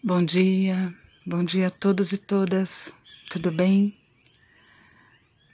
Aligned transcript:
Bom 0.00 0.24
dia, 0.24 0.94
bom 1.26 1.42
dia 1.42 1.66
a 1.66 1.70
todos 1.72 2.12
e 2.12 2.18
todas. 2.18 2.94
Tudo 3.28 3.50
bem? 3.50 3.98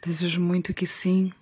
Desejo 0.05 0.39
muito 0.39 0.75
que 0.75 0.87
sim. 0.87 1.33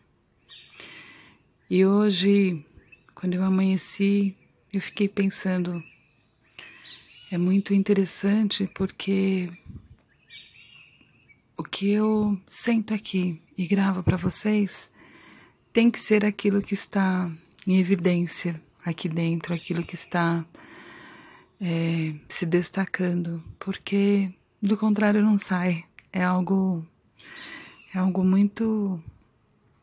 E 1.68 1.84
hoje, 1.84 2.64
quando 3.12 3.34
eu 3.34 3.42
amanheci, 3.42 4.36
eu 4.72 4.80
fiquei 4.80 5.08
pensando, 5.08 5.82
é 7.28 7.36
muito 7.36 7.74
interessante 7.74 8.70
porque 8.72 9.50
o 11.56 11.64
que 11.64 11.90
eu 11.90 12.40
sento 12.46 12.94
aqui 12.94 13.42
e 13.58 13.66
gravo 13.66 14.04
para 14.04 14.16
vocês 14.16 14.88
tem 15.72 15.90
que 15.90 15.98
ser 15.98 16.24
aquilo 16.24 16.62
que 16.62 16.74
está 16.74 17.28
em 17.66 17.80
evidência 17.80 18.62
aqui 18.84 19.08
dentro, 19.08 19.52
aquilo 19.52 19.82
que 19.82 19.96
está 19.96 20.46
é, 21.62 22.14
se 22.28 22.44
destacando, 22.44 23.42
porque 23.58 24.34
do 24.60 24.76
contrário 24.76 25.22
não 25.22 25.38
sai. 25.38 25.84
É 26.12 26.22
algo 26.24 26.84
é 27.94 27.98
algo 27.98 28.24
muito 28.24 29.02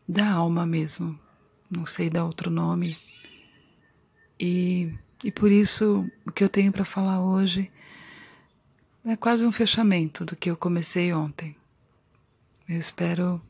da 0.08 0.30
alma 0.30 0.66
mesmo. 0.66 1.18
Não 1.72 1.86
sei 1.86 2.10
dar 2.10 2.26
outro 2.26 2.52
nome. 2.52 2.98
E, 4.38 4.94
e 5.24 5.32
por 5.32 5.52
isso 5.52 6.06
o 6.28 6.32
que 6.32 6.44
eu 6.44 6.50
tenho 6.50 6.72
para 6.72 6.84
falar 6.84 7.24
hoje 7.24 7.72
é 9.06 9.16
quase 9.16 9.46
um 9.46 9.52
fechamento 9.52 10.26
do 10.26 10.36
que 10.36 10.50
eu 10.52 10.58
comecei 10.58 11.14
ontem. 11.14 11.56
Eu 12.68 12.78
espero 12.78 13.42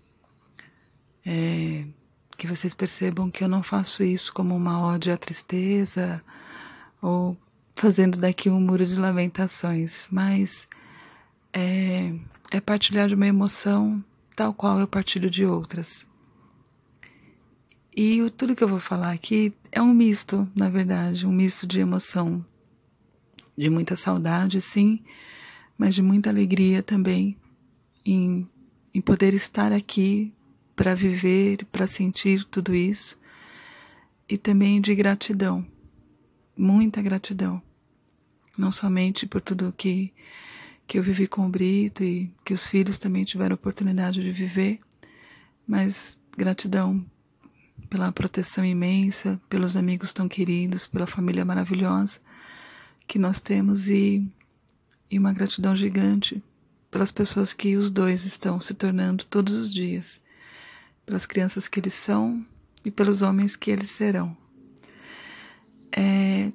é, 1.26 1.86
que 2.38 2.48
vocês 2.48 2.76
percebam 2.76 3.32
que 3.32 3.44
eu 3.44 3.48
não 3.48 3.64
faço 3.64 4.04
isso 4.04 4.32
como 4.34 4.56
uma 4.56 4.86
ode 4.86 5.10
à 5.10 5.18
tristeza 5.18 6.24
ou 7.02 7.38
fazendo 7.80 8.20
daqui 8.20 8.50
um 8.50 8.60
muro 8.60 8.86
de 8.86 8.96
lamentações, 8.96 10.06
mas 10.12 10.68
é, 11.54 12.14
é 12.52 12.60
partilhar 12.60 13.08
de 13.08 13.16
uma 13.16 13.26
emoção 13.26 14.04
tal 14.36 14.54
qual 14.54 14.82
eu 14.82 14.88
partilho 14.88 15.30
de 15.30 15.46
outras. 15.46 16.06
E 17.96 18.22
o, 18.22 18.30
tudo 18.30 18.54
que 18.54 18.62
eu 18.62 18.68
vou 18.68 18.82
falar 18.82 19.14
aqui 19.14 19.54
é 19.72 19.82
um 19.82 19.94
misto, 19.94 20.46
na 20.54 20.68
verdade, 20.68 21.26
um 21.26 21.32
misto 21.32 21.66
de 21.66 21.80
emoção, 21.80 22.46
de 23.58 23.70
muita 23.70 23.96
saudade, 23.96 24.60
sim, 24.60 25.00
mas 25.78 25.96
de 25.96 26.02
muita 26.02 26.30
alegria 26.30 26.84
também 26.84 27.38
em, 28.06 28.46
em 28.94 29.00
poder 29.00 29.34
estar 29.34 29.72
aqui 29.72 30.34
para 30.76 30.94
viver, 30.94 31.64
para 31.72 31.88
sentir 31.88 32.44
tudo 32.44 32.76
isso, 32.76 33.18
e 34.28 34.38
também 34.38 34.82
de 34.82 34.94
gratidão, 34.94 35.66
muita 36.58 37.02
gratidão 37.02 37.69
não 38.60 38.72
somente 38.72 39.26
por 39.26 39.42
tudo 39.42 39.74
que, 39.76 40.12
que 40.86 41.00
eu 41.00 41.04
vivi 41.04 41.28
com 41.28 41.46
o 41.46 41.50
Brito 41.50 42.04
e 42.04 42.32
que 42.44 42.54
os 42.54 42.68
filhos 42.68 43.00
também 43.00 43.24
tiveram 43.24 43.56
oportunidade 43.56 44.22
de 44.22 44.32
viver, 44.32 44.80
mas 45.66 46.18
gratidão 46.38 47.04
pela 47.90 48.12
proteção 48.12 48.66
imensa, 48.66 49.40
pelos 49.50 49.76
amigos 49.78 50.14
tão 50.14 50.28
queridos, 50.28 50.86
pela 50.86 51.08
família 51.08 51.46
maravilhosa 51.46 52.20
que 53.08 53.18
nós 53.18 53.42
temos 53.42 53.88
e, 53.88 54.28
e 55.10 55.18
uma 55.18 55.34
gratidão 55.34 55.76
gigante 55.76 56.44
pelas 56.92 57.12
pessoas 57.12 57.54
que 57.54 57.76
os 57.76 57.90
dois 57.90 58.26
estão 58.26 58.60
se 58.60 58.74
tornando 58.74 59.24
todos 59.26 59.56
os 59.56 59.74
dias, 59.74 60.22
pelas 61.06 61.26
crianças 61.26 61.68
que 61.68 61.80
eles 61.80 61.94
são 61.94 62.46
e 62.84 62.92
pelos 62.92 63.22
homens 63.22 63.56
que 63.56 63.72
eles 63.72 63.90
serão. 63.90 64.36
É, 65.92 66.52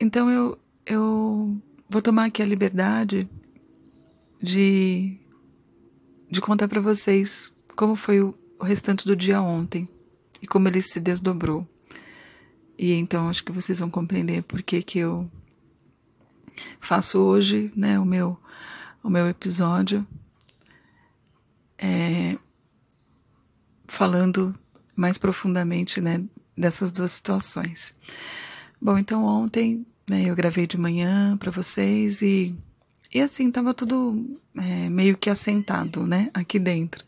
então 0.00 0.30
eu, 0.30 0.58
eu 0.86 1.60
vou 1.88 2.02
tomar 2.02 2.26
aqui 2.26 2.42
a 2.42 2.46
liberdade 2.46 3.28
de, 4.40 5.18
de 6.30 6.40
contar 6.40 6.68
para 6.68 6.80
vocês 6.80 7.54
como 7.76 7.96
foi 7.96 8.20
o, 8.20 8.34
o 8.58 8.64
restante 8.64 9.06
do 9.06 9.16
dia 9.16 9.40
ontem 9.40 9.88
e 10.40 10.46
como 10.46 10.68
ele 10.68 10.82
se 10.82 11.00
desdobrou. 11.00 11.66
E 12.76 12.92
então 12.92 13.28
acho 13.28 13.44
que 13.44 13.52
vocês 13.52 13.78
vão 13.78 13.90
compreender 13.90 14.42
por 14.42 14.62
que, 14.62 14.82
que 14.82 14.98
eu 14.98 15.30
faço 16.80 17.20
hoje 17.20 17.72
né, 17.76 17.98
o, 17.98 18.04
meu, 18.04 18.38
o 19.02 19.08
meu 19.08 19.28
episódio 19.28 20.06
é, 21.78 22.36
falando 23.86 24.54
mais 24.96 25.18
profundamente 25.18 26.00
né, 26.00 26.24
dessas 26.56 26.92
duas 26.92 27.12
situações. 27.12 27.94
Bom, 28.80 28.98
então 28.98 29.24
ontem 29.24 29.86
né? 30.08 30.24
Eu 30.24 30.34
gravei 30.34 30.66
de 30.66 30.78
manhã 30.78 31.36
para 31.36 31.50
vocês 31.50 32.22
e, 32.22 32.54
e 33.12 33.20
assim, 33.20 33.50
tava 33.50 33.72
tudo 33.74 34.38
é, 34.56 34.88
meio 34.88 35.16
que 35.16 35.30
assentado, 35.30 36.06
né? 36.06 36.30
Aqui 36.34 36.58
dentro. 36.58 37.04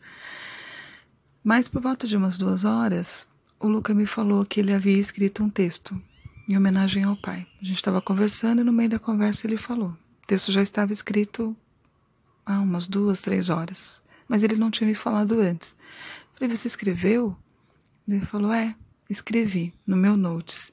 Mas 1.43 1.67
por 1.67 1.81
volta 1.81 2.07
de 2.07 2.17
umas 2.17 2.37
duas 2.37 2.65
horas, 2.65 3.27
o 3.59 3.67
Luca 3.67 3.93
me 3.93 4.05
falou 4.05 4.45
que 4.45 4.59
ele 4.59 4.73
havia 4.73 4.97
escrito 4.97 5.43
um 5.43 5.49
texto 5.49 5.99
em 6.47 6.57
homenagem 6.57 7.03
ao 7.03 7.15
pai. 7.15 7.45
A 7.61 7.65
gente 7.65 7.77
estava 7.77 8.01
conversando 8.01 8.61
e 8.61 8.63
no 8.63 8.73
meio 8.73 8.89
da 8.89 8.99
conversa 8.99 9.47
ele 9.47 9.57
falou. 9.57 9.89
O 10.23 10.27
texto 10.27 10.51
já 10.51 10.61
estava 10.61 10.91
escrito 10.91 11.55
há 12.45 12.59
umas 12.59 12.87
duas, 12.87 13.21
três 13.21 13.49
horas, 13.49 14.01
mas 14.27 14.43
ele 14.43 14.55
não 14.55 14.71
tinha 14.71 14.87
me 14.87 14.95
falado 14.95 15.39
antes. 15.39 15.75
falei, 16.33 16.55
você 16.55 16.67
escreveu? 16.67 17.35
Ele 18.07 18.21
falou, 18.21 18.51
é, 18.51 18.75
escrevi 19.09 19.73
no 19.85 19.95
meu 19.95 20.15
notes. 20.15 20.71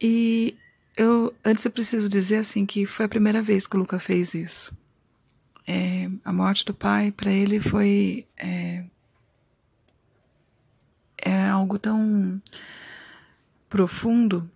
E 0.00 0.56
eu, 0.96 1.34
antes 1.44 1.64
eu 1.64 1.70
preciso 1.70 2.08
dizer 2.08 2.36
assim 2.36 2.66
que 2.66 2.86
foi 2.86 3.06
a 3.06 3.08
primeira 3.08 3.42
vez 3.42 3.66
que 3.66 3.76
o 3.76 3.78
Luca 3.78 3.98
fez 3.98 4.34
isso. 4.34 4.74
É, 5.66 6.10
a 6.24 6.32
morte 6.32 6.64
do 6.64 6.74
pai 6.74 7.12
para 7.12 7.32
ele 7.32 7.60
foi 7.60 8.26
é, 8.36 8.84
é 11.16 11.48
algo 11.48 11.78
tão 11.78 12.42
profundo 13.68 14.50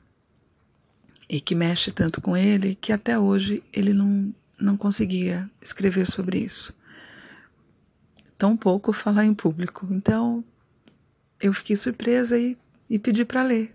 e 1.29 1.41
que 1.41 1.55
mexe 1.55 1.91
tanto 1.91 2.21
com 2.21 2.37
ele 2.37 2.75
que 2.75 2.93
até 2.93 3.19
hoje 3.19 3.63
ele 3.73 3.93
não, 3.93 4.35
não 4.59 4.77
conseguia 4.77 5.49
escrever 5.63 6.11
sobre 6.11 6.39
isso. 6.39 6.77
Tão 8.37 8.57
pouco 8.57 8.93
falar 8.93 9.25
em 9.25 9.35
público. 9.35 9.87
Então 9.91 10.45
eu 11.41 11.53
fiquei 11.55 11.77
surpresa 11.77 12.39
e, 12.39 12.59
e 12.91 12.99
pedi 12.99 13.25
para 13.25 13.43
ler. 13.43 13.75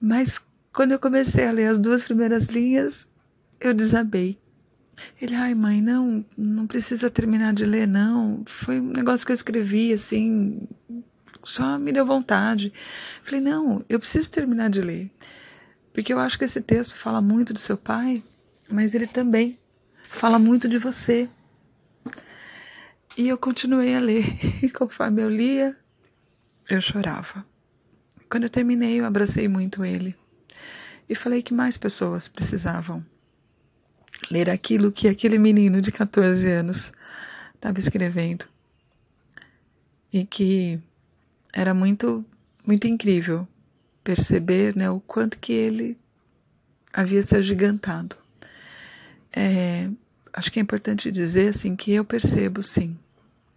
Mas 0.00 0.45
quando 0.76 0.92
eu 0.92 0.98
comecei 0.98 1.46
a 1.46 1.52
ler 1.52 1.68
as 1.68 1.78
duas 1.78 2.04
primeiras 2.04 2.48
linhas, 2.48 3.08
eu 3.58 3.72
desabei. 3.72 4.38
Ele, 5.18 5.34
ai 5.34 5.54
mãe, 5.54 5.80
não, 5.80 6.22
não 6.36 6.66
precisa 6.66 7.08
terminar 7.08 7.54
de 7.54 7.64
ler, 7.64 7.88
não. 7.88 8.42
Foi 8.44 8.78
um 8.78 8.92
negócio 8.92 9.24
que 9.24 9.32
eu 9.32 9.34
escrevi, 9.34 9.90
assim, 9.90 10.68
só 11.42 11.78
me 11.78 11.94
deu 11.94 12.04
vontade. 12.04 12.74
Falei, 13.24 13.40
não, 13.40 13.82
eu 13.88 13.98
preciso 13.98 14.30
terminar 14.30 14.68
de 14.68 14.82
ler. 14.82 15.10
Porque 15.94 16.12
eu 16.12 16.20
acho 16.20 16.38
que 16.38 16.44
esse 16.44 16.60
texto 16.60 16.94
fala 16.94 17.22
muito 17.22 17.54
do 17.54 17.58
seu 17.58 17.78
pai, 17.78 18.22
mas 18.70 18.94
ele 18.94 19.06
também 19.06 19.58
fala 20.02 20.38
muito 20.38 20.68
de 20.68 20.76
você. 20.76 21.26
E 23.16 23.26
eu 23.26 23.38
continuei 23.38 23.94
a 23.94 23.98
ler. 23.98 24.26
E 24.62 24.68
conforme 24.68 25.22
eu 25.22 25.30
lia, 25.30 25.74
eu 26.68 26.82
chorava. 26.82 27.46
Quando 28.28 28.42
eu 28.42 28.50
terminei, 28.50 29.00
eu 29.00 29.06
abracei 29.06 29.48
muito 29.48 29.82
ele 29.82 30.14
e 31.08 31.14
falei 31.14 31.42
que 31.42 31.54
mais 31.54 31.76
pessoas 31.76 32.28
precisavam 32.28 33.04
ler 34.30 34.48
aquilo 34.50 34.90
que 34.90 35.08
aquele 35.08 35.38
menino 35.38 35.80
de 35.80 35.92
14 35.92 36.48
anos 36.50 36.92
estava 37.54 37.78
escrevendo 37.78 38.46
e 40.12 40.24
que 40.24 40.80
era 41.52 41.74
muito 41.74 42.24
muito 42.64 42.86
incrível 42.86 43.46
perceber 44.02 44.74
né, 44.74 44.90
o 44.90 45.00
quanto 45.00 45.38
que 45.38 45.52
ele 45.52 45.96
havia 46.92 47.22
se 47.22 47.36
agigantado. 47.36 48.16
É, 49.32 49.88
acho 50.32 50.50
que 50.50 50.58
é 50.58 50.62
importante 50.62 51.12
dizer 51.12 51.48
assim 51.48 51.76
que 51.76 51.92
eu 51.92 52.04
percebo 52.04 52.62
sim, 52.62 52.98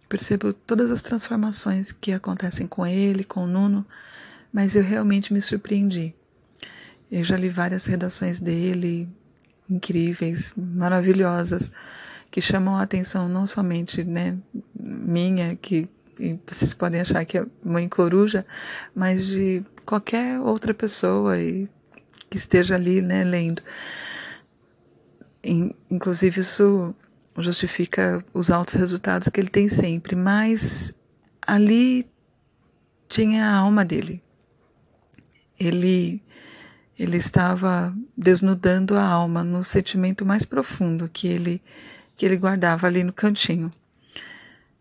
percebo 0.08 0.52
todas 0.52 0.90
as 0.90 1.02
transformações 1.02 1.90
que 1.90 2.12
acontecem 2.12 2.66
com 2.66 2.86
ele, 2.86 3.24
com 3.24 3.44
o 3.44 3.46
Nuno, 3.46 3.84
mas 4.52 4.76
eu 4.76 4.82
realmente 4.82 5.32
me 5.32 5.40
surpreendi 5.40 6.14
eu 7.10 7.24
já 7.24 7.36
li 7.36 7.48
várias 7.48 7.84
redações 7.86 8.40
dele, 8.40 9.08
incríveis, 9.68 10.54
maravilhosas, 10.56 11.70
que 12.30 12.40
chamam 12.40 12.76
a 12.76 12.82
atenção 12.82 13.28
não 13.28 13.46
somente 13.46 14.04
né, 14.04 14.38
minha, 14.78 15.56
que 15.56 15.88
vocês 16.46 16.74
podem 16.74 17.00
achar 17.00 17.24
que 17.24 17.38
é 17.38 17.46
mãe 17.64 17.88
coruja, 17.88 18.46
mas 18.94 19.26
de 19.26 19.64
qualquer 19.84 20.38
outra 20.38 20.74
pessoa 20.74 21.38
e, 21.38 21.68
que 22.28 22.36
esteja 22.36 22.76
ali 22.76 23.02
né, 23.02 23.24
lendo. 23.24 23.62
Inclusive, 25.90 26.40
isso 26.40 26.94
justifica 27.38 28.24
os 28.32 28.50
altos 28.50 28.74
resultados 28.74 29.28
que 29.28 29.40
ele 29.40 29.48
tem 29.48 29.68
sempre, 29.68 30.14
mas 30.14 30.94
ali 31.42 32.06
tinha 33.08 33.46
a 33.46 33.56
alma 33.56 33.84
dele. 33.84 34.22
Ele 35.58 36.22
Ele 37.00 37.16
estava 37.16 37.96
desnudando 38.14 38.94
a 38.94 39.02
alma 39.02 39.42
no 39.42 39.64
sentimento 39.64 40.26
mais 40.26 40.44
profundo 40.44 41.08
que 41.10 41.26
ele 41.26 41.62
que 42.14 42.26
ele 42.26 42.36
guardava 42.36 42.86
ali 42.86 43.02
no 43.02 43.10
cantinho. 43.10 43.70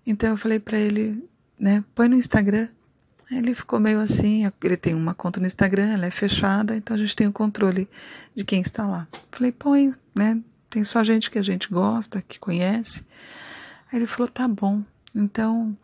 Então 0.06 0.32
eu 0.32 0.36
falei 0.36 0.60
para 0.60 0.78
ele, 0.78 1.24
né, 1.58 1.82
põe 1.96 2.10
no 2.10 2.18
Instagram. 2.18 2.68
Ele 3.32 3.56
ficou 3.56 3.80
meio 3.80 4.02
assim, 4.02 4.52
ele 4.62 4.76
tem 4.76 4.94
uma 4.94 5.14
conta 5.14 5.40
no 5.40 5.46
Instagram, 5.46 5.94
ela 5.94 6.08
é 6.08 6.12
fechada, 6.12 6.76
então 6.76 6.94
a 6.94 7.00
gente 7.00 7.16
tem 7.16 7.26
o 7.26 7.32
controle 7.32 7.88
de 8.36 8.44
quem 8.44 8.60
está 8.60 8.86
lá. 8.86 9.08
Falei, 9.32 9.54
põe, 9.54 9.94
né? 10.14 10.42
Tem 10.70 10.84
só 10.84 11.02
gente 11.06 11.32
que 11.32 11.40
a 11.40 11.42
gente 11.42 11.70
gosta, 11.70 12.22
que 12.22 12.38
conhece. 12.38 13.06
Aí 13.90 13.98
ele 13.98 14.08
falou, 14.08 14.28
tá 14.28 14.46
bom. 14.46 14.84
Então, 15.16 15.78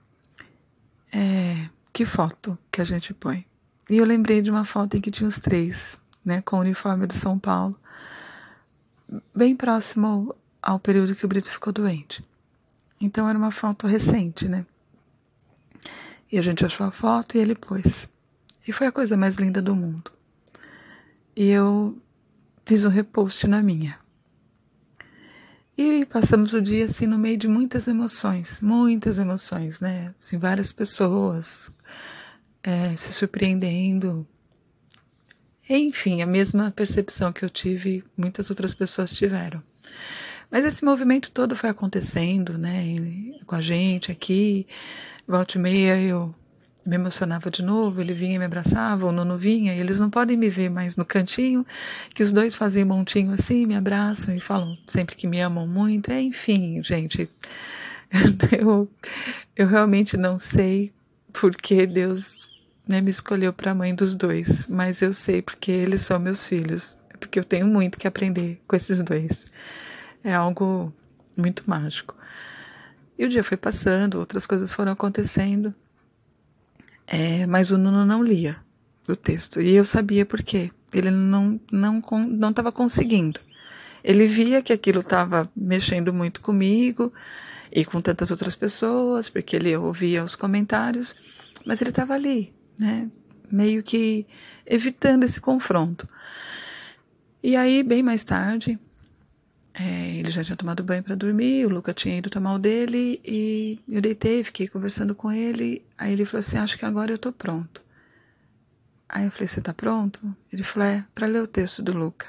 é, 1.13 1.69
que 1.93 2.05
foto 2.05 2.57
que 2.69 2.81
a 2.81 2.83
gente 2.83 3.13
põe? 3.13 3.45
E 3.89 3.95
eu 3.95 4.03
lembrei 4.05 4.41
de 4.41 4.51
uma 4.51 4.65
foto 4.65 4.97
em 4.97 5.01
que 5.01 5.11
tinha 5.11 5.29
os 5.29 5.39
três, 5.39 5.97
né, 6.25 6.41
com 6.41 6.57
o 6.57 6.61
uniforme 6.61 7.05
do 7.05 7.15
São 7.15 7.37
Paulo, 7.37 7.79
bem 9.33 9.55
próximo 9.55 10.35
ao 10.61 10.79
período 10.79 11.15
que 11.15 11.25
o 11.25 11.27
Brito 11.27 11.51
ficou 11.51 11.71
doente. 11.71 12.25
Então 12.99 13.29
era 13.29 13.37
uma 13.37 13.51
foto 13.51 13.85
recente, 13.85 14.47
né? 14.47 14.65
E 16.31 16.39
a 16.39 16.41
gente 16.41 16.65
achou 16.65 16.87
a 16.87 16.91
foto 16.91 17.37
e 17.37 17.39
ele 17.39 17.53
pôs. 17.53 18.09
E 18.67 18.71
foi 18.71 18.87
a 18.87 18.91
coisa 18.91 19.15
mais 19.15 19.35
linda 19.35 19.61
do 19.61 19.75
mundo. 19.75 20.11
E 21.35 21.49
eu 21.49 21.95
fiz 22.65 22.83
um 22.83 22.89
repost 22.89 23.47
na 23.47 23.61
minha. 23.61 23.99
E 25.77 26.05
passamos 26.05 26.53
o 26.53 26.61
dia 26.61 26.85
assim 26.85 27.05
no 27.05 27.17
meio 27.17 27.37
de 27.37 27.47
muitas 27.47 27.85
emoções, 27.85 28.61
muitas 28.61 29.19
emoções, 29.19 29.81
né? 29.81 30.15
Assim, 30.17 30.37
várias 30.37 30.71
pessoas 30.71 31.69
é, 32.63 32.95
se 32.95 33.11
surpreendendo. 33.11 34.25
Enfim, 35.69 36.21
a 36.21 36.27
mesma 36.27 36.71
percepção 36.71 37.33
que 37.33 37.43
eu 37.43 37.49
tive, 37.49 38.03
muitas 38.15 38.49
outras 38.49 38.75
pessoas 38.75 39.13
tiveram. 39.13 39.63
Mas 40.51 40.63
esse 40.63 40.85
movimento 40.85 41.31
todo 41.31 41.55
foi 41.55 41.69
acontecendo, 41.69 42.57
né, 42.57 42.83
com 43.45 43.55
a 43.55 43.61
gente 43.61 44.11
aqui. 44.11 44.67
Volta 45.27 45.57
e 45.57 45.61
meia 45.61 45.99
eu 45.99 46.33
me 46.85 46.95
emocionava 46.95 47.49
de 47.49 47.63
novo, 47.63 47.99
ele 47.99 48.13
vinha 48.13 48.35
e 48.35 48.39
me 48.39 48.45
abraçava, 48.45 49.07
o 49.07 49.11
Nuno 49.11 49.37
vinha, 49.37 49.73
e 49.73 49.79
eles 49.79 49.99
não 49.99 50.09
podem 50.09 50.37
me 50.37 50.49
ver 50.49 50.69
mais 50.69 50.95
no 50.95 51.03
cantinho, 51.03 51.65
que 52.13 52.21
os 52.21 52.31
dois 52.31 52.55
fazem 52.55 52.85
montinho 52.85 53.33
assim, 53.33 53.65
me 53.65 53.75
abraçam 53.75 54.35
e 54.35 54.39
falam 54.39 54.77
sempre 54.87 55.15
que 55.15 55.25
me 55.25 55.41
amam 55.41 55.67
muito. 55.67 56.11
É, 56.11 56.21
enfim, 56.21 56.83
gente, 56.83 57.27
eu, 58.57 58.87
eu 59.55 59.67
realmente 59.67 60.15
não 60.15 60.37
sei 60.37 60.93
porque 61.33 61.87
Deus 61.87 62.47
né, 62.87 63.01
me 63.01 63.11
escolheu 63.11 63.51
para 63.51 63.73
mãe 63.73 63.93
dos 63.93 64.13
dois, 64.13 64.67
mas 64.67 65.01
eu 65.01 65.13
sei 65.13 65.41
porque 65.41 65.71
eles 65.71 66.01
são 66.01 66.19
meus 66.19 66.45
filhos, 66.45 66.97
porque 67.19 67.39
eu 67.39 67.43
tenho 67.43 67.65
muito 67.65 67.97
que 67.97 68.07
aprender 68.07 68.61
com 68.67 68.75
esses 68.75 69.01
dois. 69.01 69.45
É 70.23 70.33
algo 70.33 70.93
muito 71.35 71.63
mágico. 71.65 72.15
E 73.17 73.25
o 73.25 73.29
dia 73.29 73.43
foi 73.43 73.57
passando, 73.57 74.19
outras 74.19 74.45
coisas 74.45 74.71
foram 74.71 74.91
acontecendo, 74.91 75.73
é, 77.07 77.45
mas 77.45 77.71
o 77.71 77.77
Nuno 77.77 78.05
não 78.05 78.23
lia 78.23 78.57
o 79.07 79.15
texto 79.15 79.61
e 79.61 79.75
eu 79.75 79.85
sabia 79.85 80.25
por 80.25 80.41
quê. 80.41 80.71
Ele 80.91 81.11
não 81.11 81.59
não 81.71 82.01
não 82.29 82.49
estava 82.49 82.71
conseguindo. 82.71 83.39
Ele 84.03 84.27
via 84.27 84.61
que 84.61 84.73
aquilo 84.73 85.01
estava 85.01 85.49
mexendo 85.55 86.13
muito 86.13 86.41
comigo 86.41 87.11
e 87.71 87.83
com 87.83 88.01
tantas 88.01 88.31
outras 88.31 88.55
pessoas, 88.55 89.29
porque 89.29 89.55
ele 89.55 89.75
ouvia 89.75 90.23
os 90.23 90.35
comentários, 90.35 91.15
mas 91.65 91.81
ele 91.81 91.89
estava 91.89 92.13
ali, 92.13 92.53
né? 92.77 93.09
Meio 93.51 93.83
que 93.83 94.25
evitando 94.65 95.23
esse 95.23 95.39
confronto. 95.39 96.07
E 97.43 97.55
aí, 97.55 97.83
bem 97.83 98.01
mais 98.01 98.23
tarde, 98.23 98.79
é, 99.77 100.15
ele 100.17 100.31
já 100.31 100.41
tinha 100.43 100.55
tomado 100.55 100.83
banho 100.83 101.03
para 101.03 101.15
dormir, 101.15 101.65
o 101.65 101.69
Luca 101.69 101.93
tinha 101.93 102.17
ido 102.17 102.29
tomar 102.29 102.53
o 102.55 102.59
dele 102.59 103.19
e 103.25 103.77
eu 103.89 104.01
deitei, 104.01 104.41
fiquei 104.43 104.67
conversando 104.69 105.13
com 105.13 105.31
ele. 105.31 105.85
Aí 105.97 106.13
ele 106.13 106.25
falou 106.25 106.39
assim: 106.39 106.57
Acho 106.57 106.77
que 106.77 106.85
agora 106.85 107.11
eu 107.11 107.17
tô 107.17 107.31
pronto. 107.31 107.83
Aí 109.09 109.25
eu 109.25 109.31
falei: 109.31 109.47
Você 109.47 109.61
tá 109.61 109.73
pronto? 109.73 110.35
Ele 110.51 110.63
falou: 110.63 110.87
É, 110.87 111.05
para 111.13 111.27
ler 111.27 111.41
o 111.41 111.47
texto 111.47 111.83
do 111.83 111.91
Luca. 111.91 112.27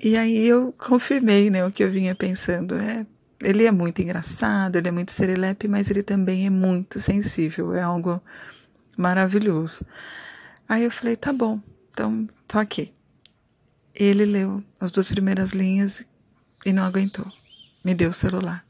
E 0.00 0.16
aí 0.16 0.44
eu 0.46 0.72
confirmei 0.76 1.48
né, 1.48 1.64
o 1.64 1.70
que 1.70 1.84
eu 1.84 1.90
vinha 1.92 2.14
pensando. 2.14 2.74
É, 2.74 3.06
ele 3.44 3.64
é 3.64 3.70
muito 3.70 4.02
engraçado, 4.02 4.76
ele 4.76 4.88
é 4.88 4.90
muito 4.90 5.12
serelepe, 5.12 5.68
mas 5.68 5.90
ele 5.90 6.02
também 6.02 6.46
é 6.46 6.50
muito 6.50 6.98
sensível, 6.98 7.74
é 7.74 7.82
algo 7.82 8.20
maravilhoso. 8.96 9.86
Aí 10.68 10.84
eu 10.84 10.90
falei: 10.90 11.16
Tá 11.16 11.32
bom, 11.32 11.60
então 11.92 12.28
tô 12.48 12.58
aqui. 12.58 12.92
Ele 13.94 14.24
leu 14.24 14.62
as 14.80 14.90
duas 14.90 15.08
primeiras 15.08 15.52
linhas 15.52 16.04
e 16.66 16.72
não 16.72 16.82
aguentou. 16.82 17.26
Me 17.84 17.94
deu 17.94 18.10
o 18.10 18.14
celular. 18.14 18.64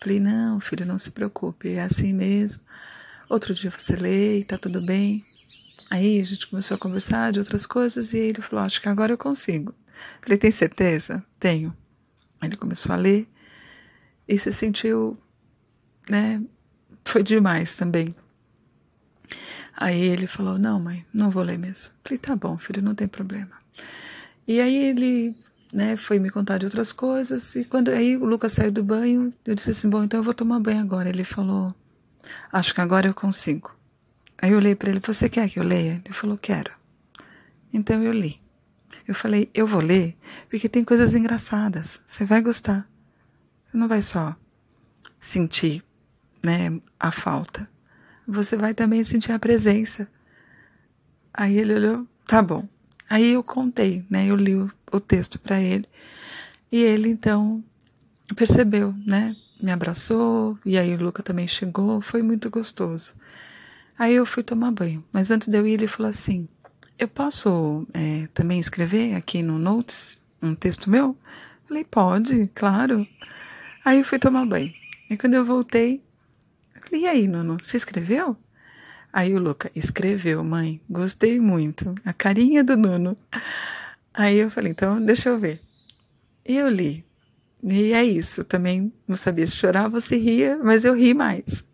Falei, 0.00 0.20
não, 0.20 0.60
filho, 0.60 0.86
não 0.86 0.98
se 0.98 1.10
preocupe, 1.10 1.70
é 1.70 1.82
assim 1.82 2.12
mesmo. 2.12 2.62
Outro 3.28 3.52
dia 3.52 3.70
você 3.70 3.96
lê 3.96 4.38
e 4.38 4.44
tá 4.44 4.56
tudo 4.56 4.80
bem. 4.80 5.24
Aí 5.90 6.20
a 6.20 6.24
gente 6.24 6.46
começou 6.46 6.76
a 6.76 6.78
conversar 6.78 7.32
de 7.32 7.40
outras 7.40 7.66
coisas 7.66 8.12
e 8.12 8.18
ele 8.18 8.42
falou, 8.42 8.64
acho 8.64 8.80
que 8.80 8.88
agora 8.88 9.12
eu 9.12 9.18
consigo. 9.18 9.74
Falei, 10.22 10.38
tem 10.38 10.52
certeza? 10.52 11.24
Tenho. 11.40 11.76
Ele 12.40 12.56
começou 12.56 12.92
a 12.92 12.96
ler 12.96 13.26
e 14.28 14.38
se 14.38 14.52
sentiu, 14.52 15.16
né, 16.08 16.42
foi 17.04 17.22
demais 17.22 17.74
também. 17.74 18.14
Aí 19.76 20.00
ele 20.00 20.26
falou, 20.26 20.58
não 20.58 20.78
mãe, 20.78 21.06
não 21.14 21.30
vou 21.30 21.42
ler 21.42 21.58
mesmo. 21.58 21.92
Falei, 22.04 22.18
tá 22.18 22.36
bom 22.36 22.58
filho, 22.58 22.82
não 22.82 22.94
tem 22.94 23.08
problema. 23.08 23.52
E 24.46 24.60
aí 24.60 24.76
ele 24.76 25.36
né, 25.72 25.96
foi 25.96 26.18
me 26.18 26.30
contar 26.30 26.58
de 26.58 26.64
outras 26.64 26.92
coisas. 26.92 27.54
E 27.54 27.64
quando 27.64 27.90
aí 27.90 28.16
o 28.16 28.24
Lucas 28.24 28.52
saiu 28.52 28.72
do 28.72 28.82
banho, 28.82 29.32
eu 29.44 29.54
disse 29.54 29.70
assim: 29.70 29.88
Bom, 29.88 30.02
então 30.04 30.20
eu 30.20 30.24
vou 30.24 30.34
tomar 30.34 30.60
banho 30.60 30.80
agora. 30.80 31.08
Ele 31.08 31.24
falou: 31.24 31.74
Acho 32.52 32.74
que 32.74 32.80
agora 32.80 33.06
eu 33.06 33.14
consigo. 33.14 33.70
Aí 34.40 34.52
eu 34.52 34.58
olhei 34.58 34.74
para 34.74 34.90
ele: 34.90 35.00
Você 35.00 35.28
quer 35.28 35.48
que 35.48 35.58
eu 35.58 35.64
leia? 35.64 36.00
Ele 36.04 36.14
falou: 36.14 36.36
Quero. 36.38 36.72
Então 37.72 38.02
eu 38.02 38.12
li. 38.12 38.40
Eu 39.06 39.14
falei: 39.14 39.50
Eu 39.52 39.66
vou 39.66 39.80
ler 39.80 40.16
porque 40.48 40.68
tem 40.68 40.84
coisas 40.84 41.14
engraçadas. 41.14 42.00
Você 42.06 42.24
vai 42.24 42.40
gostar. 42.40 42.88
Você 43.68 43.76
não 43.76 43.88
vai 43.88 44.02
só 44.02 44.34
sentir 45.20 45.84
né, 46.42 46.80
a 46.98 47.10
falta. 47.10 47.68
Você 48.26 48.56
vai 48.56 48.74
também 48.74 49.04
sentir 49.04 49.32
a 49.32 49.38
presença. 49.38 50.08
Aí 51.32 51.58
ele 51.58 51.74
olhou: 51.74 52.06
Tá 52.26 52.42
bom. 52.42 52.68
Aí 53.08 53.32
eu 53.32 53.42
contei, 53.42 54.04
né? 54.10 54.26
Eu 54.26 54.36
li 54.36 54.54
o, 54.54 54.70
o 54.92 55.00
texto 55.00 55.38
para 55.38 55.60
ele. 55.60 55.86
E 56.70 56.82
ele 56.82 57.08
então 57.08 57.64
percebeu, 58.36 58.94
né? 59.06 59.34
Me 59.60 59.72
abraçou, 59.72 60.56
e 60.64 60.78
aí 60.78 60.94
o 60.94 61.02
Luca 61.02 61.22
também 61.22 61.48
chegou, 61.48 62.00
foi 62.00 62.22
muito 62.22 62.48
gostoso. 62.48 63.12
Aí 63.98 64.14
eu 64.14 64.24
fui 64.24 64.44
tomar 64.44 64.70
banho, 64.70 65.04
mas 65.12 65.30
antes 65.30 65.48
de 65.48 65.58
eu 65.58 65.66
ir, 65.66 65.72
ele 65.72 65.88
falou 65.88 66.10
assim: 66.10 66.46
Eu 66.98 67.08
posso 67.08 67.86
é, 67.92 68.28
também 68.32 68.60
escrever 68.60 69.14
aqui 69.14 69.42
no 69.42 69.58
Notes 69.58 70.20
um 70.40 70.54
texto 70.54 70.88
meu? 70.88 71.16
Falei: 71.66 71.84
Pode, 71.84 72.46
claro. 72.54 73.06
Aí 73.88 74.00
eu 74.00 74.04
fui 74.04 74.18
tomar 74.18 74.44
banho. 74.44 74.70
E 75.08 75.16
quando 75.16 75.32
eu 75.32 75.46
voltei, 75.46 76.02
eu 76.74 76.82
falei: 76.82 77.04
E 77.04 77.06
aí, 77.06 77.26
Nuno, 77.26 77.56
você 77.58 77.78
escreveu? 77.78 78.36
Aí 79.10 79.34
o 79.34 79.38
Luca 79.38 79.70
escreveu, 79.74 80.44
mãe, 80.44 80.78
gostei 80.90 81.40
muito, 81.40 81.94
a 82.04 82.12
carinha 82.12 82.62
do 82.62 82.76
Nuno. 82.76 83.16
Aí 84.12 84.36
eu 84.36 84.50
falei, 84.50 84.72
então 84.72 85.02
deixa 85.02 85.30
eu 85.30 85.38
ver. 85.38 85.62
E 86.46 86.58
eu 86.58 86.68
li. 86.68 87.02
E 87.62 87.94
é 87.94 88.04
isso, 88.04 88.44
também 88.44 88.92
não 89.06 89.16
sabia 89.16 89.46
se 89.46 89.56
chorar 89.56 89.90
ou 89.90 90.02
se 90.02 90.18
ria, 90.18 90.60
mas 90.62 90.84
eu 90.84 90.94
ri 90.94 91.14
mais. 91.14 91.64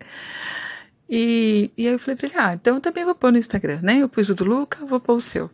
E, 1.09 1.69
e 1.77 1.85
aí 1.85 1.93
eu 1.95 1.99
falei 1.99 2.15
pra 2.15 2.27
ele, 2.27 2.37
ah, 2.37 2.53
então 2.53 2.75
eu 2.75 2.81
também 2.81 3.03
vou 3.03 3.13
pôr 3.13 3.33
no 3.33 3.37
Instagram, 3.37 3.81
né? 3.83 3.97
Eu 3.97 4.07
pus 4.07 4.29
o 4.29 4.35
do 4.35 4.45
Luca, 4.45 4.85
vou 4.85 5.01
pôr 5.01 5.17
o 5.17 5.21
seu. 5.21 5.51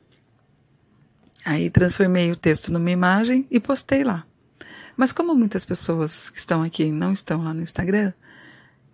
Aí 1.43 1.71
transformei 1.71 2.31
o 2.31 2.35
texto 2.35 2.71
numa 2.71 2.91
imagem 2.91 3.47
e 3.49 3.59
postei 3.59 4.03
lá. 4.03 4.27
Mas 4.95 5.12
como 5.12 5.33
muitas 5.33 5.65
pessoas 5.65 6.29
que 6.29 6.38
estão 6.38 6.62
aqui 6.63 6.91
não 6.91 7.12
estão 7.12 7.43
lá 7.43 7.53
no 7.53 7.62
Instagram, 7.62 8.13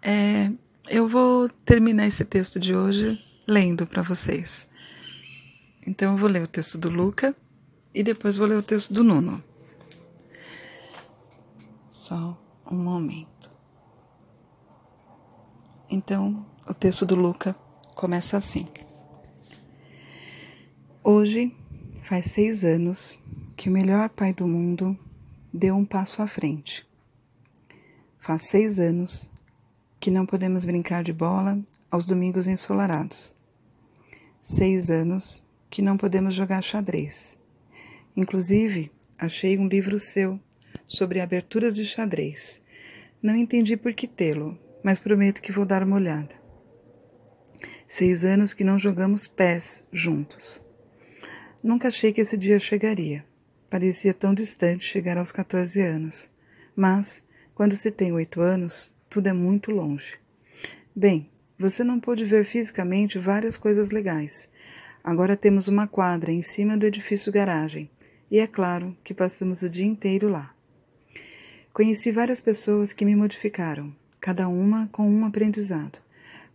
é, 0.01 0.51
eu 0.87 1.07
vou 1.07 1.49
terminar 1.65 2.07
esse 2.07 2.23
texto 2.23 2.59
de 2.59 2.75
hoje 2.75 3.23
lendo 3.47 3.85
para 3.85 4.01
vocês. 4.01 4.67
Então 5.85 6.13
eu 6.13 6.17
vou 6.17 6.29
ler 6.29 6.43
o 6.43 6.47
texto 6.47 6.77
do 6.77 6.89
Luca 6.89 7.35
e 7.93 8.03
depois 8.03 8.37
vou 8.37 8.47
ler 8.47 8.57
o 8.57 8.63
texto 8.63 8.93
do 8.93 9.03
Nuno. 9.03 9.43
Só 11.91 12.37
um 12.69 12.75
momento. 12.75 13.49
Então, 15.89 16.45
o 16.67 16.73
texto 16.73 17.05
do 17.05 17.15
Luca 17.15 17.55
começa 17.95 18.37
assim. 18.37 18.67
Hoje 21.03 21.55
faz 22.03 22.27
seis 22.27 22.63
anos 22.63 23.17
que 23.55 23.69
o 23.69 23.71
melhor 23.71 24.09
pai 24.09 24.33
do 24.33 24.45
mundo 24.45 24.97
deu 25.53 25.75
um 25.75 25.85
passo 25.85 26.21
à 26.21 26.27
frente. 26.27 26.85
Faz 28.19 28.43
seis 28.47 28.79
anos 28.79 29.29
que 29.99 30.11
não 30.11 30.25
podemos 30.25 30.65
brincar 30.65 31.03
de 31.03 31.13
bola 31.13 31.59
aos 31.89 32.05
domingos 32.05 32.47
ensolarados. 32.47 33.33
Seis 34.41 34.89
anos 34.89 35.45
que 35.69 35.81
não 35.81 35.97
podemos 35.97 36.33
jogar 36.33 36.61
xadrez. 36.61 37.37
Inclusive, 38.15 38.91
achei 39.17 39.57
um 39.57 39.67
livro 39.67 39.97
seu 39.99 40.39
sobre 40.87 41.19
aberturas 41.19 41.75
de 41.75 41.85
xadrez. 41.85 42.61
Não 43.21 43.35
entendi 43.35 43.75
por 43.75 43.93
que 43.93 44.07
tê-lo, 44.07 44.57
mas 44.83 44.99
prometo 44.99 45.41
que 45.41 45.51
vou 45.51 45.65
dar 45.65 45.83
uma 45.83 45.95
olhada. 45.95 46.35
Seis 47.87 48.23
anos 48.23 48.53
que 48.53 48.63
não 48.63 48.77
jogamos 48.77 49.27
pés 49.27 49.83
juntos. 49.91 50.61
Nunca 51.63 51.87
achei 51.87 52.11
que 52.13 52.21
esse 52.21 52.37
dia 52.37 52.59
chegaria. 52.59 53.25
Parecia 53.69 54.13
tão 54.13 54.33
distante 54.33 54.85
chegar 54.85 55.17
aos 55.17 55.29
14 55.29 55.81
anos. 55.81 56.31
Mas, 56.73 57.21
quando 57.53 57.75
se 57.75 57.91
tem 57.91 58.13
oito 58.13 58.39
anos, 58.39 58.89
tudo 59.09 59.27
é 59.27 59.33
muito 59.33 59.71
longe. 59.71 60.17
Bem, 60.95 61.29
você 61.59 61.83
não 61.83 61.99
pôde 61.99 62.23
ver 62.23 62.45
fisicamente 62.45 63.19
várias 63.19 63.57
coisas 63.57 63.89
legais. 63.89 64.49
Agora 65.03 65.35
temos 65.35 65.67
uma 65.67 65.85
quadra 65.85 66.31
em 66.31 66.41
cima 66.41 66.77
do 66.77 66.85
edifício 66.85 67.31
garagem, 67.31 67.89
e 68.31 68.39
é 68.39 68.47
claro 68.47 68.95
que 69.03 69.13
passamos 69.13 69.63
o 69.63 69.69
dia 69.69 69.85
inteiro 69.85 70.29
lá. 70.29 70.55
Conheci 71.73 72.09
várias 72.09 72.39
pessoas 72.39 72.93
que 72.93 73.03
me 73.03 73.17
modificaram, 73.17 73.93
cada 74.19 74.47
uma 74.47 74.87
com 74.93 75.09
um 75.09 75.25
aprendizado. 75.25 75.99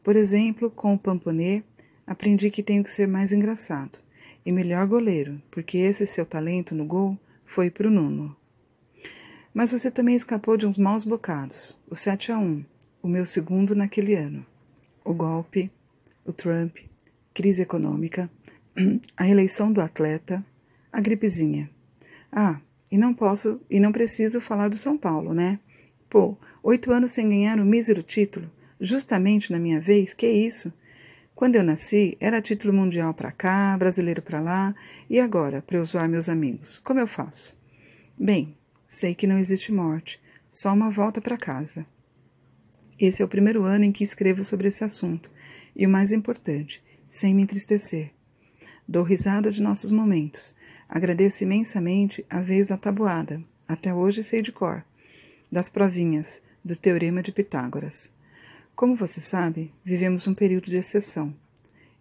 Por 0.02 0.16
exemplo, 0.16 0.70
com 0.70 0.94
o 0.94 0.98
Pamponê, 0.98 1.62
aprendi 2.06 2.50
que 2.50 2.62
tenho 2.62 2.82
que 2.82 2.90
ser 2.90 3.06
mais 3.06 3.32
engraçado 3.32 3.98
e 4.44 4.52
melhor 4.52 4.86
goleiro, 4.86 5.40
porque 5.50 5.78
esse 5.78 6.06
seu 6.06 6.26
talento 6.26 6.74
no 6.74 6.84
gol 6.84 7.18
foi 7.44 7.70
para 7.70 7.86
o 7.86 7.90
Nuno. 7.90 8.36
Mas 9.54 9.70
você 9.70 9.90
também 9.90 10.14
escapou 10.14 10.56
de 10.56 10.66
uns 10.66 10.78
maus 10.78 11.04
bocados. 11.04 11.76
O 11.88 11.94
7 11.94 12.32
a 12.32 12.38
1, 12.38 12.64
o 13.02 13.08
meu 13.08 13.26
segundo 13.26 13.74
naquele 13.74 14.14
ano. 14.14 14.46
O 15.04 15.12
golpe, 15.12 15.70
o 16.24 16.32
Trump, 16.32 16.78
crise 17.34 17.62
econômica, 17.62 18.30
a 19.16 19.28
eleição 19.28 19.72
do 19.72 19.80
atleta, 19.80 20.44
a 20.90 21.00
gripezinha. 21.00 21.70
Ah, 22.30 22.60
e 22.90 22.96
não 22.96 23.12
posso 23.12 23.60
e 23.70 23.78
não 23.78 23.92
preciso 23.92 24.40
falar 24.40 24.68
do 24.68 24.76
São 24.76 24.96
Paulo, 24.96 25.34
né? 25.34 25.58
Pô, 26.08 26.36
oito 26.62 26.92
anos 26.92 27.12
sem 27.12 27.28
ganhar 27.28 27.58
o 27.58 27.64
mísero 27.64 28.02
título, 28.02 28.50
justamente 28.80 29.50
na 29.50 29.58
minha 29.58 29.80
vez, 29.80 30.12
que 30.14 30.26
isso? 30.26 30.72
Quando 31.34 31.56
eu 31.56 31.62
nasci, 31.62 32.16
era 32.20 32.40
título 32.40 32.72
mundial 32.72 33.12
para 33.14 33.32
cá, 33.32 33.76
brasileiro 33.76 34.22
para 34.22 34.40
lá, 34.40 34.74
e 35.08 35.18
agora, 35.18 35.62
para 35.62 35.78
eu 35.78 35.84
zoar 35.84 36.08
meus 36.08 36.28
amigos, 36.28 36.78
como 36.78 37.00
eu 37.00 37.06
faço? 37.06 37.56
Bem, 38.18 38.56
sei 38.86 39.14
que 39.14 39.26
não 39.26 39.38
existe 39.38 39.72
morte, 39.72 40.20
só 40.50 40.72
uma 40.72 40.90
volta 40.90 41.20
para 41.20 41.36
casa. 41.36 41.86
Esse 42.98 43.22
é 43.22 43.24
o 43.24 43.28
primeiro 43.28 43.64
ano 43.64 43.84
em 43.84 43.92
que 43.92 44.04
escrevo 44.04 44.44
sobre 44.44 44.68
esse 44.68 44.84
assunto, 44.84 45.30
e 45.74 45.86
o 45.86 45.90
mais 45.90 46.12
importante, 46.12 46.82
sem 47.08 47.34
me 47.34 47.42
entristecer. 47.42 48.10
Dou 48.86 49.02
risada 49.02 49.50
de 49.50 49.62
nossos 49.62 49.90
momentos, 49.90 50.54
Agradeço 50.94 51.42
imensamente 51.42 52.22
a 52.28 52.42
vez 52.42 52.68
da 52.68 52.76
tabuada, 52.76 53.42
até 53.66 53.94
hoje 53.94 54.22
sei 54.22 54.42
de 54.42 54.52
cor, 54.52 54.84
das 55.50 55.70
provinhas, 55.70 56.42
do 56.62 56.76
Teorema 56.76 57.22
de 57.22 57.32
Pitágoras. 57.32 58.12
Como 58.74 58.96
você 58.96 59.20
sabe, 59.20 59.72
vivemos 59.84 60.26
um 60.26 60.34
período 60.34 60.64
de 60.64 60.76
exceção. 60.76 61.34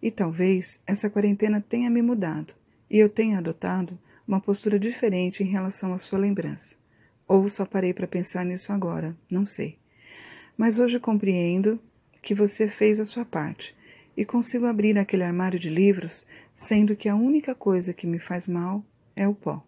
E 0.00 0.10
talvez 0.10 0.80
essa 0.86 1.08
quarentena 1.08 1.60
tenha 1.60 1.88
me 1.88 2.02
mudado 2.02 2.54
e 2.90 2.98
eu 2.98 3.08
tenha 3.08 3.38
adotado 3.38 3.98
uma 4.26 4.40
postura 4.40 4.78
diferente 4.78 5.42
em 5.42 5.46
relação 5.46 5.92
à 5.92 5.98
sua 5.98 6.18
lembrança. 6.18 6.74
Ou 7.28 7.48
só 7.48 7.64
parei 7.64 7.94
para 7.94 8.06
pensar 8.06 8.44
nisso 8.44 8.72
agora, 8.72 9.16
não 9.30 9.46
sei. 9.46 9.78
Mas 10.56 10.78
hoje 10.78 10.98
compreendo 10.98 11.78
que 12.20 12.34
você 12.34 12.66
fez 12.66 12.98
a 12.98 13.04
sua 13.04 13.24
parte 13.24 13.76
e 14.16 14.24
consigo 14.24 14.66
abrir 14.66 14.98
aquele 14.98 15.22
armário 15.22 15.58
de 15.58 15.68
livros, 15.68 16.26
sendo 16.52 16.96
que 16.96 17.08
a 17.08 17.14
única 17.14 17.54
coisa 17.54 17.94
que 17.94 18.06
me 18.06 18.18
faz 18.18 18.46
mal 18.46 18.84
é 19.14 19.26
o 19.26 19.34
pó. 19.34 19.64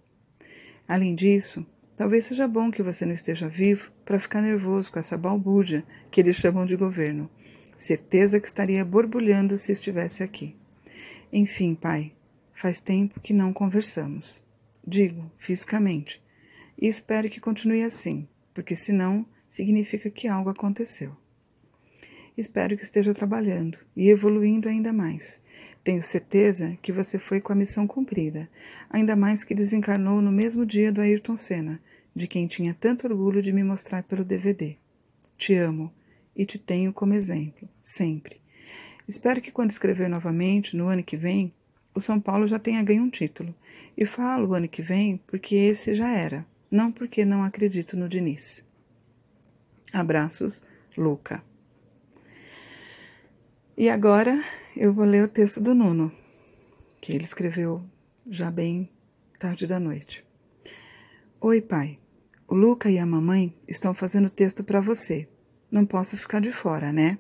Além 0.87 1.15
disso, 1.15 1.67
talvez 1.97 2.27
seja 2.27 2.47
bom 2.47 2.71
que 2.71 2.83
você 2.83 3.05
não 3.05 3.13
esteja 3.13 3.49
vivo 3.49 3.91
para 4.05 4.19
ficar 4.19 4.43
nervoso 4.43 4.91
com 4.91 4.99
essa 4.99 5.17
balbúrdia 5.17 5.85
que 6.11 6.21
eles 6.21 6.37
chamam 6.37 6.67
de 6.67 6.77
governo. 6.77 7.31
Certeza 7.77 8.39
que 8.41 8.47
estaria 8.47 8.85
borbulhando 8.85 9.59
se 9.59 9.73
estivesse 9.73 10.23
aqui. 10.23 10.57
Enfim, 11.33 11.75
pai, 11.75 12.13
faz 12.53 12.79
tempo 12.79 13.21
que 13.21 13.33
não 13.33 13.53
conversamos. 13.53 14.43
Digo, 14.87 15.31
fisicamente. 15.37 16.23
E 16.81 16.87
espero 16.87 17.29
que 17.29 17.41
continue 17.41 17.83
assim, 17.83 18.29
porque 18.53 18.77
senão 18.77 19.27
significa 19.49 20.11
que 20.11 20.29
algo 20.29 20.51
aconteceu. 20.51 21.17
Espero 22.37 22.77
que 22.77 22.83
esteja 22.83 23.15
trabalhando 23.15 23.79
e 23.97 24.11
evoluindo 24.11 24.69
ainda 24.69 24.93
mais. 24.93 25.41
Tenho 25.85 26.03
certeza 26.03 26.79
que 26.81 26.91
você 26.91 27.19
foi 27.19 27.43
com 27.43 27.53
a 27.53 27.57
missão 27.57 27.87
cumprida, 27.87 28.49
ainda 28.89 29.15
mais 29.15 29.45
que 29.45 29.55
desencarnou 29.55 30.23
no 30.23 30.33
mesmo 30.33 30.65
dia 30.65 30.91
do 30.91 31.03
Ayrton 31.03 31.37
Senna, 31.37 31.79
de 32.17 32.27
quem 32.27 32.47
tinha 32.47 32.73
tanto 32.73 33.07
orgulho 33.07 33.43
de 33.43 33.53
me 33.53 33.63
mostrar 33.63 34.03
pelo 34.03 34.25
DVD. 34.25 34.79
Te 35.37 35.55
amo 35.55 35.93
e 36.35 36.47
te 36.47 36.59
tenho 36.59 36.91
como 36.91 37.13
exemplo, 37.13 37.69
sempre. 37.83 38.41
Espero 39.07 39.43
que 39.43 39.53
quando 39.53 39.73
escrever 39.73 40.09
novamente, 40.09 40.75
no 40.75 40.89
ano 40.89 41.05
que 41.05 41.19
vem, 41.19 41.53
o 41.95 42.01
São 42.01 42.19
Paulo 42.19 42.47
já 42.47 42.59
tenha 42.59 42.83
ganho 42.83 43.03
um 43.03 43.11
título. 43.11 43.55
E 43.95 44.07
falo 44.07 44.49
o 44.49 44.55
ano 44.55 44.67
que 44.67 44.81
vem 44.81 45.19
porque 45.27 45.55
esse 45.55 45.95
já 45.95 46.09
era, 46.09 46.47
não 46.71 46.91
porque 46.91 47.27
não 47.27 47.43
acredito 47.43 47.95
no 47.95 48.09
Diniz. 48.09 48.65
Abraços, 49.93 50.63
Luca. 50.97 51.45
E 53.77 53.91
agora 53.91 54.43
eu 54.77 54.93
vou 54.93 55.05
ler 55.05 55.23
o 55.23 55.29
texto 55.29 55.61
do 55.61 55.75
Nuno, 55.75 56.11
que 57.01 57.13
ele 57.13 57.23
escreveu 57.23 57.83
já 58.29 58.51
bem 58.51 58.91
tarde 59.39 59.67
da 59.67 59.79
noite. 59.79 60.25
Oi, 61.41 61.61
pai. 61.61 61.99
O 62.49 62.55
Luca 62.55 62.91
e 62.91 62.99
a 62.99 63.07
mamãe 63.07 63.55
estão 63.69 63.95
fazendo 63.95 64.29
texto 64.29 64.65
para 64.65 64.81
você. 64.81 65.29
Não 65.71 65.87
posso 65.87 66.17
ficar 66.17 66.41
de 66.41 66.51
fora, 66.51 66.93
né? 66.93 67.19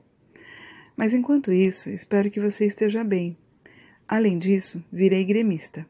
Mas 0.96 1.14
enquanto 1.14 1.52
isso, 1.52 1.88
espero 1.90 2.30
que 2.30 2.40
você 2.40 2.66
esteja 2.66 3.04
bem. 3.04 3.36
Além 4.08 4.36
disso, 4.38 4.84
virei 4.92 5.24
gremista. 5.24 5.86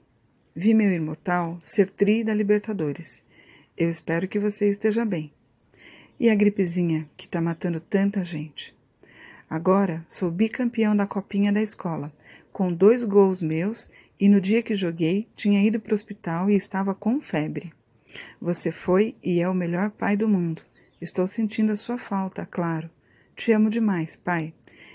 Vi 0.55 0.75
meu 0.75 0.93
imortal 0.93 1.59
ser 1.63 1.89
tri 1.89 2.23
da 2.23 2.35
Libertadores. 2.35 3.23
Eu 3.77 3.89
espero 3.89 4.29
que 4.29 4.39
você 4.39 4.69
esteja 4.69 5.05
bem. 5.05 5.33
E 6.21 6.29
a 6.29 6.35
gripezinha 6.35 7.09
que 7.17 7.25
está 7.27 7.41
matando 7.41 7.81
tanta 7.81 8.23
gente. 8.23 8.74
Agora 9.49 10.05
sou 10.09 10.31
bicampeão 10.31 10.97
da 10.97 11.07
copinha 11.07 11.53
da 11.53 11.63
escola, 11.63 12.13
com 12.53 12.73
dois 12.73 13.05
gols 13.05 13.43
meus 13.43 13.91
e 14.19 14.29
no 14.29 14.41
dia 14.41 14.63
que 14.63 14.75
joguei 14.75 15.29
tinha 15.37 15.63
ido 15.63 15.79
para 15.79 15.93
o 15.93 15.95
hospital 15.95 16.51
e 16.51 16.55
estava 16.55 16.95
com 16.95 17.21
febre. 17.21 17.73
Você 18.41 18.71
foi 18.71 19.15
e 19.23 19.41
é 19.41 19.49
o 19.49 19.55
melhor 19.55 19.91
pai 19.91 20.17
do 20.17 20.29
mundo. 20.29 20.63
Estou 21.01 21.27
sentindo 21.27 21.73
a 21.73 21.77
sua 21.77 21.99
falta, 21.99 22.47
claro. 22.47 22.89
Te 23.37 23.53
amo 23.53 23.69
demais, 23.69 24.17
pai. 24.17 24.55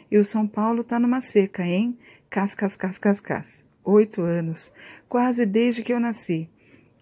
E 0.10 0.18
o 0.18 0.24
São 0.24 0.48
Paulo 0.48 0.84
tá 0.84 1.00
numa 1.00 1.22
seca, 1.22 1.66
hein? 1.66 1.98
Cas, 2.30 2.56
cas, 2.56 2.76
cas, 2.76 2.98
cas, 2.98 3.20
cas. 3.20 3.64
Oito 3.84 4.22
anos, 4.22 4.72
quase 5.08 5.46
desde 5.46 5.84
que 5.84 5.94
eu 5.94 6.00
nasci. 6.00 6.50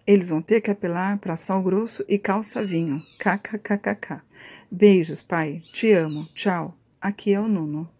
Eles 0.06 0.30
vão 0.30 0.40
ter 0.40 0.60
que 0.60 0.70
apelar 0.70 1.18
para 1.18 1.36
sal 1.36 1.62
grosso 1.62 2.04
e 2.08 2.18
calça 2.18 2.64
vinho. 2.64 3.02
KKKKK. 3.18 4.22
Beijos, 4.70 5.22
pai. 5.22 5.62
Te 5.72 5.92
amo. 5.92 6.26
Tchau. 6.34 6.74
Aqui 7.08 7.32
é 7.32 7.40
o 7.40 7.48
Nuno. 7.48 7.90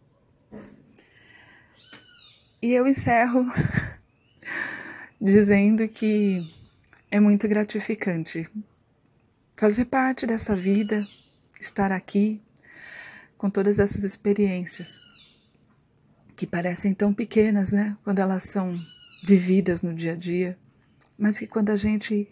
E 2.61 2.75
eu 2.75 2.87
encerro 2.87 3.47
dizendo 5.19 5.89
que 5.89 6.55
é 7.11 7.19
muito 7.19 7.49
gratificante 7.49 8.47
fazer 9.57 9.87
parte 9.87 10.27
dessa 10.27 10.55
vida, 10.55 11.09
estar 11.59 11.91
aqui 11.91 12.43
com 13.39 13.49
todas 13.49 13.79
essas 13.79 14.05
experiências 14.05 15.01
que 16.37 16.47
parecem 16.47 16.93
tão 16.93 17.15
pequenas, 17.15 17.73
né, 17.73 17.97
quando 18.05 18.19
elas 18.19 18.45
são 18.45 18.79
vividas 19.25 19.81
no 19.81 19.95
dia 19.95 20.13
a 20.13 20.17
dia, 20.17 20.59
mas 21.17 21.39
que 21.39 21.47
quando 21.47 21.71
a 21.71 21.77
gente 21.77 22.29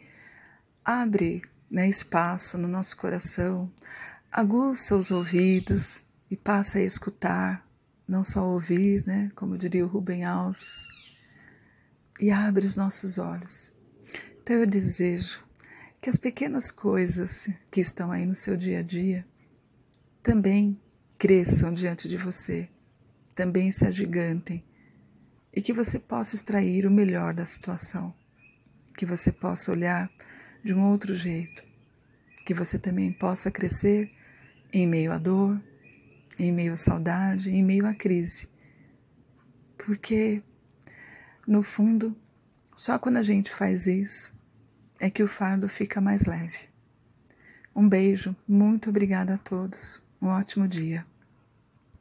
abre 0.84 1.40
né, 1.70 1.88
espaço 1.88 2.58
no 2.58 2.68
nosso 2.68 2.98
coração, 2.98 3.72
aguça 4.30 4.94
os 4.94 5.10
ouvidos, 5.10 6.04
e 6.30 6.36
passa 6.36 6.78
a 6.78 6.82
escutar, 6.82 7.66
não 8.06 8.24
só 8.24 8.46
ouvir, 8.46 9.06
né, 9.06 9.30
como 9.34 9.58
diria 9.58 9.84
o 9.84 9.88
Rubem 9.88 10.24
Alves, 10.24 10.86
e 12.20 12.30
abre 12.30 12.66
os 12.66 12.76
nossos 12.76 13.18
olhos. 13.18 13.70
Então 14.42 14.56
eu 14.56 14.66
desejo 14.66 15.44
que 16.00 16.10
as 16.10 16.16
pequenas 16.16 16.70
coisas 16.70 17.50
que 17.70 17.80
estão 17.80 18.12
aí 18.12 18.24
no 18.24 18.34
seu 18.34 18.56
dia 18.56 18.78
a 18.78 18.82
dia 18.82 19.26
também 20.22 20.80
cresçam 21.18 21.72
diante 21.72 22.08
de 22.08 22.16
você, 22.16 22.68
também 23.34 23.70
se 23.70 23.84
agigantem 23.84 24.64
e 25.52 25.60
que 25.60 25.72
você 25.72 25.98
possa 25.98 26.34
extrair 26.34 26.86
o 26.86 26.90
melhor 26.90 27.32
da 27.32 27.44
situação, 27.44 28.14
que 28.96 29.06
você 29.06 29.32
possa 29.32 29.72
olhar 29.72 30.10
de 30.62 30.74
um 30.74 30.90
outro 30.90 31.14
jeito, 31.14 31.64
que 32.44 32.52
você 32.52 32.78
também 32.78 33.12
possa 33.12 33.50
crescer 33.50 34.10
em 34.72 34.86
meio 34.86 35.12
à 35.12 35.18
dor, 35.18 35.60
em 36.38 36.52
meio 36.52 36.74
à 36.74 36.76
saudade, 36.76 37.50
em 37.50 37.62
meio 37.62 37.86
à 37.86 37.94
crise. 37.94 38.48
Porque 39.78 40.42
No 41.46 41.62
fundo, 41.62 42.16
só 42.74 42.98
quando 42.98 43.18
a 43.18 43.22
gente 43.22 43.52
faz 43.52 43.86
isso 43.86 44.34
é 44.98 45.08
que 45.08 45.22
o 45.22 45.28
fardo 45.28 45.68
fica 45.68 46.00
mais 46.00 46.26
leve. 46.26 46.58
Um 47.74 47.88
beijo, 47.88 48.34
muito 48.48 48.90
obrigada 48.90 49.34
a 49.34 49.38
todos. 49.38 50.02
Um 50.20 50.26
ótimo 50.26 50.66
dia. 50.66 51.06